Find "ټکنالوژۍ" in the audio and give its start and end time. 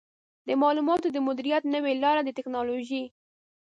2.37-3.03